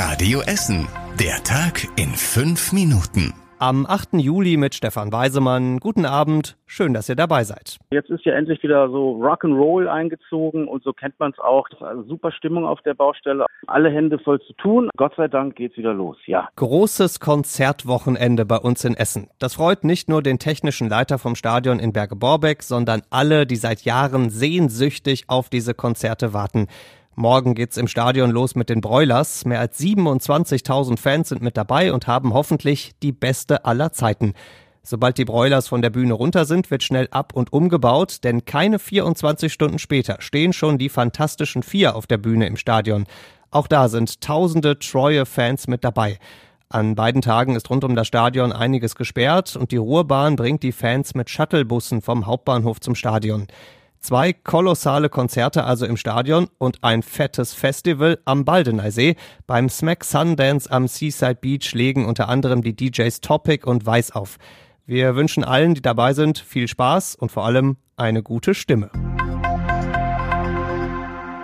Radio 0.00 0.42
Essen. 0.42 0.86
Der 1.18 1.42
Tag 1.42 1.88
in 1.96 2.10
fünf 2.10 2.72
Minuten. 2.72 3.34
Am 3.58 3.84
8. 3.84 4.10
Juli 4.12 4.56
mit 4.56 4.76
Stefan 4.76 5.10
Weisemann. 5.10 5.80
Guten 5.80 6.06
Abend. 6.06 6.56
Schön, 6.66 6.94
dass 6.94 7.08
ihr 7.08 7.16
dabei 7.16 7.42
seid. 7.42 7.78
Jetzt 7.90 8.08
ist 8.08 8.24
ja 8.24 8.34
endlich 8.34 8.62
wieder 8.62 8.88
so 8.90 9.20
Rock'n'Roll 9.20 9.88
eingezogen 9.88 10.68
und 10.68 10.84
so 10.84 10.92
kennt 10.92 11.18
man 11.18 11.32
es 11.32 11.40
auch. 11.40 11.66
Also 11.80 12.04
super 12.04 12.30
Stimmung 12.30 12.64
auf 12.64 12.80
der 12.82 12.94
Baustelle. 12.94 13.46
Alle 13.66 13.90
Hände 13.90 14.20
voll 14.20 14.40
zu 14.42 14.52
tun. 14.52 14.88
Gott 14.96 15.14
sei 15.16 15.26
Dank 15.26 15.56
geht's 15.56 15.76
wieder 15.76 15.94
los. 15.94 16.16
Ja. 16.26 16.48
Großes 16.54 17.18
Konzertwochenende 17.18 18.46
bei 18.46 18.58
uns 18.58 18.84
in 18.84 18.94
Essen. 18.94 19.26
Das 19.40 19.56
freut 19.56 19.82
nicht 19.82 20.08
nur 20.08 20.22
den 20.22 20.38
technischen 20.38 20.88
Leiter 20.88 21.18
vom 21.18 21.34
Stadion 21.34 21.80
in 21.80 21.92
Berge-Borbeck, 21.92 22.62
sondern 22.62 23.02
alle, 23.10 23.46
die 23.46 23.56
seit 23.56 23.80
Jahren 23.80 24.30
sehnsüchtig 24.30 25.24
auf 25.26 25.48
diese 25.48 25.74
Konzerte 25.74 26.32
warten. 26.32 26.68
Morgen 27.18 27.56
geht's 27.56 27.76
im 27.76 27.88
Stadion 27.88 28.30
los 28.30 28.54
mit 28.54 28.68
den 28.68 28.80
Broilers. 28.80 29.44
Mehr 29.44 29.58
als 29.58 29.80
27.000 29.80 30.98
Fans 30.98 31.30
sind 31.30 31.42
mit 31.42 31.56
dabei 31.56 31.92
und 31.92 32.06
haben 32.06 32.32
hoffentlich 32.32 32.92
die 33.02 33.10
beste 33.10 33.64
aller 33.64 33.90
Zeiten. 33.90 34.34
Sobald 34.84 35.18
die 35.18 35.24
Broilers 35.24 35.66
von 35.66 35.82
der 35.82 35.90
Bühne 35.90 36.12
runter 36.12 36.44
sind, 36.44 36.70
wird 36.70 36.84
schnell 36.84 37.08
ab 37.10 37.32
und 37.34 37.52
umgebaut, 37.52 38.18
denn 38.22 38.44
keine 38.44 38.78
24 38.78 39.52
Stunden 39.52 39.80
später 39.80 40.18
stehen 40.20 40.52
schon 40.52 40.78
die 40.78 40.88
fantastischen 40.88 41.64
Vier 41.64 41.96
auf 41.96 42.06
der 42.06 42.18
Bühne 42.18 42.46
im 42.46 42.56
Stadion. 42.56 43.04
Auch 43.50 43.66
da 43.66 43.88
sind 43.88 44.20
tausende 44.20 44.78
treue 44.78 45.26
Fans 45.26 45.66
mit 45.66 45.82
dabei. 45.82 46.20
An 46.68 46.94
beiden 46.94 47.20
Tagen 47.20 47.56
ist 47.56 47.68
rund 47.68 47.82
um 47.82 47.96
das 47.96 48.06
Stadion 48.06 48.52
einiges 48.52 48.94
gesperrt 48.94 49.56
und 49.56 49.72
die 49.72 49.76
Ruhrbahn 49.76 50.36
bringt 50.36 50.62
die 50.62 50.70
Fans 50.70 51.16
mit 51.16 51.30
Shuttlebussen 51.30 52.00
vom 52.00 52.26
Hauptbahnhof 52.26 52.78
zum 52.78 52.94
Stadion. 52.94 53.48
Zwei 54.00 54.32
kolossale 54.32 55.08
Konzerte 55.08 55.64
also 55.64 55.84
im 55.84 55.96
Stadion 55.96 56.48
und 56.58 56.82
ein 56.82 57.02
fettes 57.02 57.52
Festival 57.52 58.18
am 58.24 58.44
Baldeneysee. 58.44 59.16
Beim 59.46 59.68
Smack 59.68 60.04
Sundance 60.04 60.70
am 60.70 60.86
Seaside 60.86 61.34
Beach 61.34 61.72
legen 61.74 62.06
unter 62.06 62.28
anderem 62.28 62.62
die 62.62 62.76
DJs 62.76 63.20
Topic 63.20 63.66
und 63.66 63.84
Weiß 63.84 64.12
auf. 64.12 64.38
Wir 64.86 65.16
wünschen 65.16 65.44
allen, 65.44 65.74
die 65.74 65.82
dabei 65.82 66.14
sind, 66.14 66.38
viel 66.38 66.68
Spaß 66.68 67.16
und 67.16 67.32
vor 67.32 67.44
allem 67.44 67.76
eine 67.96 68.22
gute 68.22 68.54
Stimme. 68.54 68.90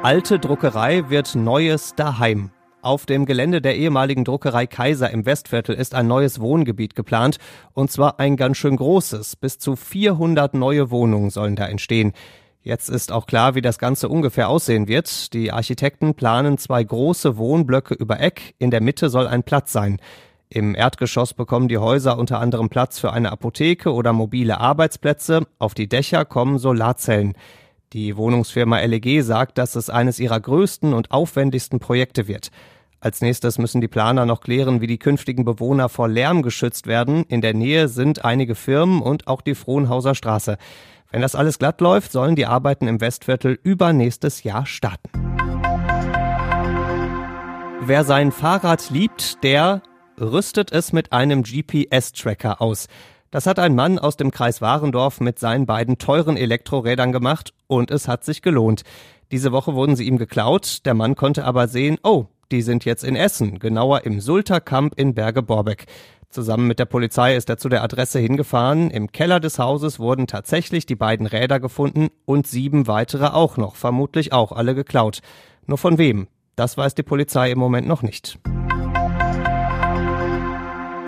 Alte 0.02 0.38
Druckerei 0.38 1.10
wird 1.10 1.34
neues 1.34 1.94
daheim. 1.96 2.50
Auf 2.82 3.06
dem 3.06 3.24
Gelände 3.24 3.62
der 3.62 3.76
ehemaligen 3.76 4.24
Druckerei 4.24 4.66
Kaiser 4.66 5.10
im 5.10 5.24
Westviertel 5.24 5.74
ist 5.74 5.94
ein 5.94 6.06
neues 6.06 6.40
Wohngebiet 6.40 6.94
geplant, 6.94 7.38
und 7.72 7.90
zwar 7.90 8.20
ein 8.20 8.36
ganz 8.36 8.58
schön 8.58 8.76
großes. 8.76 9.36
Bis 9.36 9.58
zu 9.58 9.74
400 9.74 10.52
neue 10.52 10.90
Wohnungen 10.90 11.30
sollen 11.30 11.56
da 11.56 11.66
entstehen. 11.66 12.12
Jetzt 12.64 12.88
ist 12.88 13.12
auch 13.12 13.26
klar, 13.26 13.54
wie 13.54 13.60
das 13.60 13.78
Ganze 13.78 14.08
ungefähr 14.08 14.48
aussehen 14.48 14.88
wird. 14.88 15.34
Die 15.34 15.52
Architekten 15.52 16.14
planen 16.14 16.56
zwei 16.56 16.82
große 16.82 17.36
Wohnblöcke 17.36 17.92
über 17.92 18.20
Eck. 18.20 18.54
In 18.58 18.70
der 18.70 18.80
Mitte 18.80 19.10
soll 19.10 19.26
ein 19.26 19.42
Platz 19.42 19.70
sein. 19.70 19.98
Im 20.48 20.74
Erdgeschoss 20.74 21.34
bekommen 21.34 21.68
die 21.68 21.76
Häuser 21.76 22.16
unter 22.16 22.40
anderem 22.40 22.70
Platz 22.70 22.98
für 22.98 23.12
eine 23.12 23.32
Apotheke 23.32 23.92
oder 23.92 24.14
mobile 24.14 24.60
Arbeitsplätze. 24.60 25.42
Auf 25.58 25.74
die 25.74 25.90
Dächer 25.90 26.24
kommen 26.24 26.56
Solarzellen. 26.56 27.34
Die 27.92 28.16
Wohnungsfirma 28.16 28.80
LEG 28.80 29.22
sagt, 29.22 29.58
dass 29.58 29.76
es 29.76 29.90
eines 29.90 30.18
ihrer 30.18 30.40
größten 30.40 30.94
und 30.94 31.10
aufwendigsten 31.10 31.80
Projekte 31.80 32.28
wird. 32.28 32.50
Als 32.98 33.20
nächstes 33.20 33.58
müssen 33.58 33.82
die 33.82 33.88
Planer 33.88 34.24
noch 34.24 34.40
klären, 34.40 34.80
wie 34.80 34.86
die 34.86 34.98
künftigen 34.98 35.44
Bewohner 35.44 35.90
vor 35.90 36.08
Lärm 36.08 36.40
geschützt 36.40 36.86
werden. 36.86 37.24
In 37.28 37.42
der 37.42 37.52
Nähe 37.52 37.88
sind 37.88 38.24
einige 38.24 38.54
Firmen 38.54 39.02
und 39.02 39.26
auch 39.26 39.42
die 39.42 39.54
Frohnhauser 39.54 40.14
Straße. 40.14 40.56
Wenn 41.10 41.22
das 41.22 41.34
alles 41.34 41.58
glatt 41.58 41.80
läuft, 41.80 42.12
sollen 42.12 42.36
die 42.36 42.46
Arbeiten 42.46 42.88
im 42.88 43.00
Westviertel 43.00 43.58
übernächstes 43.62 44.42
Jahr 44.42 44.66
starten. 44.66 45.10
Wer 47.80 48.04
sein 48.04 48.32
Fahrrad 48.32 48.90
liebt, 48.90 49.42
der 49.44 49.82
rüstet 50.20 50.72
es 50.72 50.92
mit 50.92 51.12
einem 51.12 51.42
GPS-Tracker 51.42 52.60
aus. 52.60 52.88
Das 53.30 53.46
hat 53.46 53.58
ein 53.58 53.74
Mann 53.74 53.98
aus 53.98 54.16
dem 54.16 54.30
Kreis 54.30 54.60
Warendorf 54.60 55.20
mit 55.20 55.38
seinen 55.38 55.66
beiden 55.66 55.98
teuren 55.98 56.36
Elektrorädern 56.36 57.12
gemacht 57.12 57.52
und 57.66 57.90
es 57.90 58.06
hat 58.08 58.24
sich 58.24 58.42
gelohnt. 58.42 58.84
Diese 59.32 59.52
Woche 59.52 59.74
wurden 59.74 59.96
sie 59.96 60.06
ihm 60.06 60.18
geklaut, 60.18 60.86
der 60.86 60.94
Mann 60.94 61.16
konnte 61.16 61.44
aber 61.44 61.66
sehen, 61.66 61.98
oh, 62.02 62.26
die 62.52 62.62
sind 62.62 62.84
jetzt 62.84 63.02
in 63.02 63.16
Essen, 63.16 63.58
genauer 63.58 64.04
im 64.04 64.20
Sulterkamp 64.20 64.94
in 64.96 65.14
Berge-Borbeck. 65.14 65.86
Zusammen 66.34 66.66
mit 66.66 66.80
der 66.80 66.86
Polizei 66.86 67.36
ist 67.36 67.48
er 67.48 67.58
zu 67.58 67.68
der 67.68 67.84
Adresse 67.84 68.18
hingefahren. 68.18 68.90
Im 68.90 69.12
Keller 69.12 69.38
des 69.38 69.60
Hauses 69.60 70.00
wurden 70.00 70.26
tatsächlich 70.26 70.84
die 70.84 70.96
beiden 70.96 71.28
Räder 71.28 71.60
gefunden 71.60 72.08
und 72.24 72.48
sieben 72.48 72.88
weitere 72.88 73.26
auch 73.26 73.56
noch, 73.56 73.76
vermutlich 73.76 74.32
auch 74.32 74.50
alle 74.50 74.74
geklaut. 74.74 75.20
Nur 75.66 75.78
von 75.78 75.96
wem? 75.96 76.26
Das 76.56 76.76
weiß 76.76 76.96
die 76.96 77.04
Polizei 77.04 77.52
im 77.52 77.60
Moment 77.60 77.86
noch 77.86 78.02
nicht. 78.02 78.40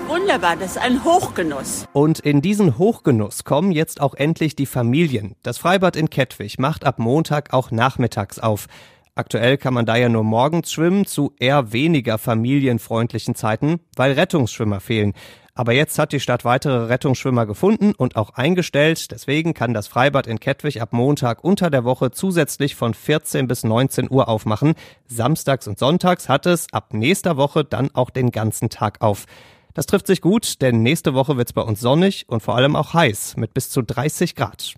Wunderbar, 0.06 0.54
das 0.54 0.76
ist 0.76 0.78
ein 0.78 1.02
Hochgenuss. 1.02 1.86
Und 1.92 2.20
in 2.20 2.40
diesen 2.40 2.78
Hochgenuss 2.78 3.42
kommen 3.42 3.72
jetzt 3.72 4.00
auch 4.00 4.14
endlich 4.14 4.54
die 4.54 4.66
Familien. 4.66 5.34
Das 5.42 5.58
Freibad 5.58 5.96
in 5.96 6.08
Kettwig 6.08 6.60
macht 6.60 6.84
ab 6.84 7.00
Montag 7.00 7.52
auch 7.52 7.72
nachmittags 7.72 8.38
auf. 8.38 8.68
Aktuell 9.16 9.56
kann 9.56 9.72
man 9.72 9.86
da 9.86 9.96
ja 9.96 10.10
nur 10.10 10.24
morgens 10.24 10.70
schwimmen 10.70 11.06
zu 11.06 11.32
eher 11.38 11.72
weniger 11.72 12.18
familienfreundlichen 12.18 13.34
Zeiten, 13.34 13.80
weil 13.96 14.12
Rettungsschwimmer 14.12 14.78
fehlen. 14.78 15.14
Aber 15.54 15.72
jetzt 15.72 15.98
hat 15.98 16.12
die 16.12 16.20
Stadt 16.20 16.44
weitere 16.44 16.84
Rettungsschwimmer 16.88 17.46
gefunden 17.46 17.94
und 17.96 18.16
auch 18.16 18.34
eingestellt. 18.34 19.10
Deswegen 19.10 19.54
kann 19.54 19.72
das 19.72 19.88
Freibad 19.88 20.26
in 20.26 20.38
Kettwig 20.38 20.82
ab 20.82 20.92
Montag 20.92 21.42
unter 21.42 21.70
der 21.70 21.84
Woche 21.84 22.10
zusätzlich 22.10 22.76
von 22.76 22.92
14 22.92 23.48
bis 23.48 23.64
19 23.64 24.10
Uhr 24.10 24.28
aufmachen. 24.28 24.74
Samstags 25.06 25.66
und 25.66 25.78
Sonntags 25.78 26.28
hat 26.28 26.44
es 26.44 26.66
ab 26.74 26.92
nächster 26.92 27.38
Woche 27.38 27.64
dann 27.64 27.88
auch 27.94 28.10
den 28.10 28.30
ganzen 28.30 28.68
Tag 28.68 29.00
auf. 29.00 29.24
Das 29.72 29.86
trifft 29.86 30.06
sich 30.06 30.20
gut, 30.20 30.60
denn 30.60 30.82
nächste 30.82 31.14
Woche 31.14 31.38
wird's 31.38 31.54
bei 31.54 31.62
uns 31.62 31.80
sonnig 31.80 32.26
und 32.28 32.42
vor 32.42 32.54
allem 32.54 32.76
auch 32.76 32.92
heiß 32.92 33.38
mit 33.38 33.54
bis 33.54 33.70
zu 33.70 33.80
30 33.80 34.34
Grad. 34.34 34.74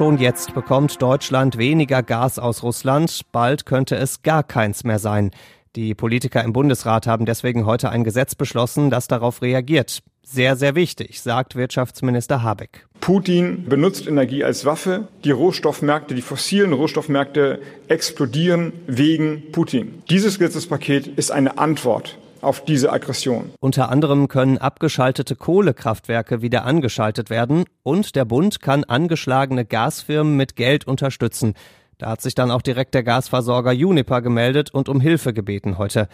Schon 0.00 0.16
jetzt 0.16 0.54
bekommt 0.54 1.02
Deutschland 1.02 1.58
weniger 1.58 2.02
Gas 2.02 2.38
aus 2.38 2.62
Russland, 2.62 3.20
bald 3.32 3.66
könnte 3.66 3.96
es 3.96 4.22
gar 4.22 4.42
keins 4.42 4.82
mehr 4.82 4.98
sein. 4.98 5.30
Die 5.76 5.94
Politiker 5.94 6.42
im 6.42 6.54
Bundesrat 6.54 7.06
haben 7.06 7.26
deswegen 7.26 7.66
heute 7.66 7.90
ein 7.90 8.02
Gesetz 8.02 8.34
beschlossen, 8.34 8.88
das 8.88 9.08
darauf 9.08 9.42
reagiert. 9.42 10.02
Sehr, 10.22 10.56
sehr 10.56 10.74
wichtig, 10.74 11.20
sagt 11.20 11.54
Wirtschaftsminister 11.54 12.42
Habeck. 12.42 12.86
Putin 13.02 13.66
benutzt 13.68 14.06
Energie 14.06 14.42
als 14.42 14.64
Waffe. 14.64 15.08
Die 15.24 15.32
Rohstoffmärkte, 15.32 16.14
die 16.14 16.22
fossilen 16.22 16.72
Rohstoffmärkte 16.72 17.60
explodieren 17.88 18.72
wegen 18.86 19.52
Putin. 19.52 20.02
Dieses 20.08 20.38
Gesetzespaket 20.38 21.08
ist 21.08 21.30
eine 21.30 21.58
Antwort 21.58 22.16
auf 22.42 22.64
diese 22.64 22.92
Aggression. 22.92 23.52
Unter 23.60 23.90
anderem 23.90 24.28
können 24.28 24.58
abgeschaltete 24.58 25.36
Kohlekraftwerke 25.36 26.42
wieder 26.42 26.64
angeschaltet 26.64 27.30
werden 27.30 27.64
und 27.82 28.16
der 28.16 28.24
Bund 28.24 28.60
kann 28.60 28.84
angeschlagene 28.84 29.64
Gasfirmen 29.64 30.36
mit 30.36 30.56
Geld 30.56 30.86
unterstützen. 30.86 31.54
Da 31.98 32.10
hat 32.10 32.22
sich 32.22 32.34
dann 32.34 32.50
auch 32.50 32.62
direkt 32.62 32.94
der 32.94 33.02
Gasversorger 33.02 33.72
Uniper 33.72 34.22
gemeldet 34.22 34.70
und 34.70 34.88
um 34.88 35.00
Hilfe 35.00 35.32
gebeten 35.32 35.76
heute. 35.76 36.08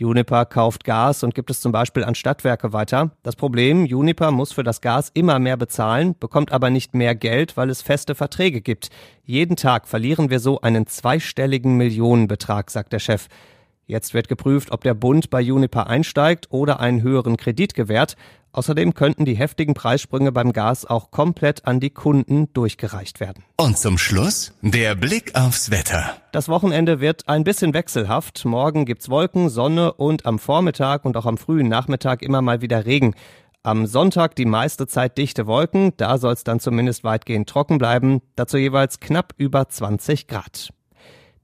Uniper 0.00 0.46
kauft 0.46 0.84
Gas 0.84 1.22
und 1.22 1.34
gibt 1.34 1.50
es 1.50 1.60
zum 1.60 1.72
Beispiel 1.72 2.04
an 2.04 2.14
Stadtwerke 2.14 2.72
weiter. 2.72 3.10
Das 3.22 3.36
Problem, 3.36 3.82
Uniper 3.84 4.30
muss 4.30 4.52
für 4.52 4.62
das 4.62 4.80
Gas 4.80 5.10
immer 5.14 5.38
mehr 5.38 5.56
bezahlen, 5.56 6.14
bekommt 6.18 6.52
aber 6.52 6.70
nicht 6.70 6.94
mehr 6.94 7.14
Geld, 7.14 7.56
weil 7.56 7.70
es 7.70 7.82
feste 7.82 8.14
Verträge 8.14 8.60
gibt. 8.60 8.88
Jeden 9.24 9.56
Tag 9.56 9.86
verlieren 9.86 10.30
wir 10.30 10.40
so 10.40 10.60
einen 10.60 10.86
zweistelligen 10.86 11.76
Millionenbetrag, 11.76 12.70
sagt 12.70 12.92
der 12.92 13.00
Chef. 13.00 13.28
Jetzt 13.86 14.14
wird 14.14 14.28
geprüft, 14.28 14.70
ob 14.70 14.82
der 14.82 14.94
Bund 14.94 15.30
bei 15.30 15.40
Juniper 15.40 15.86
einsteigt 15.86 16.46
oder 16.50 16.80
einen 16.80 17.02
höheren 17.02 17.36
Kredit 17.36 17.74
gewährt. 17.74 18.16
Außerdem 18.52 18.92
könnten 18.94 19.24
die 19.24 19.34
heftigen 19.34 19.72
Preissprünge 19.74 20.30
beim 20.30 20.52
Gas 20.52 20.84
auch 20.84 21.10
komplett 21.10 21.66
an 21.66 21.80
die 21.80 21.90
Kunden 21.90 22.52
durchgereicht 22.52 23.18
werden. 23.18 23.44
Und 23.56 23.78
zum 23.78 23.96
Schluss 23.96 24.52
der 24.60 24.94
Blick 24.94 25.34
aufs 25.34 25.70
Wetter. 25.70 26.16
Das 26.32 26.48
Wochenende 26.48 27.00
wird 27.00 27.28
ein 27.28 27.44
bisschen 27.44 27.72
wechselhaft. 27.72 28.44
Morgen 28.44 28.84
gibt's 28.84 29.08
Wolken, 29.08 29.48
Sonne 29.48 29.94
und 29.94 30.26
am 30.26 30.38
Vormittag 30.38 31.06
und 31.06 31.16
auch 31.16 31.26
am 31.26 31.38
frühen 31.38 31.68
Nachmittag 31.68 32.22
immer 32.22 32.42
mal 32.42 32.60
wieder 32.60 32.84
Regen. 32.84 33.14
Am 33.64 33.86
Sonntag 33.86 34.34
die 34.36 34.44
meiste 34.44 34.86
Zeit 34.86 35.16
dichte 35.18 35.46
Wolken, 35.46 35.92
da 35.96 36.18
soll 36.18 36.32
es 36.32 36.44
dann 36.44 36.60
zumindest 36.60 37.04
weitgehend 37.04 37.48
trocken 37.48 37.78
bleiben, 37.78 38.20
dazu 38.34 38.58
jeweils 38.58 39.00
knapp 39.00 39.34
über 39.38 39.68
20 39.68 40.26
Grad. 40.26 40.70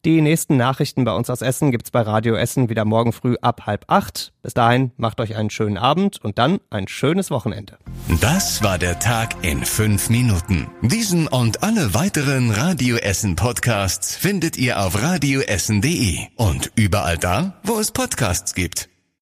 Die 0.04 0.20
nächsten 0.20 0.56
Nachrichten 0.56 1.04
bei 1.04 1.12
uns 1.12 1.28
aus 1.28 1.42
Essen 1.42 1.72
gibt's 1.72 1.90
bei 1.90 2.02
Radio 2.02 2.36
Essen 2.36 2.68
wieder 2.68 2.84
morgen 2.84 3.12
früh 3.12 3.36
ab 3.42 3.66
halb 3.66 3.84
acht. 3.88 4.32
Bis 4.42 4.54
dahin 4.54 4.92
macht 4.96 5.20
euch 5.20 5.36
einen 5.36 5.50
schönen 5.50 5.76
Abend 5.76 6.22
und 6.22 6.38
dann 6.38 6.60
ein 6.70 6.86
schönes 6.86 7.30
Wochenende. 7.30 7.78
Das 8.20 8.62
war 8.62 8.78
der 8.78 9.00
Tag 9.00 9.34
in 9.42 9.64
fünf 9.64 10.08
Minuten. 10.08 10.68
Diesen 10.82 11.26
und 11.26 11.62
alle 11.62 11.94
weiteren 11.94 12.50
Radio 12.50 12.96
Essen 12.96 13.34
Podcasts 13.34 14.14
findet 14.14 14.56
ihr 14.56 14.80
auf 14.80 15.02
radioessen.de 15.02 16.18
und 16.36 16.70
überall 16.76 17.18
da, 17.18 17.54
wo 17.64 17.78
es 17.78 17.90
Podcasts 17.90 18.54
gibt. 18.54 18.88